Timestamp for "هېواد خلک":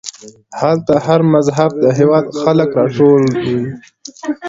1.99-2.69